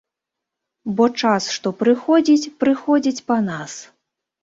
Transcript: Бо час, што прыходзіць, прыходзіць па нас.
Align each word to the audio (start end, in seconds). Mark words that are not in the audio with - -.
Бо 0.99 1.05
час, 1.21 1.43
што 1.57 1.73
прыходзіць, 1.83 2.51
прыходзіць 2.67 3.25
па 3.33 3.43
нас. 3.53 3.81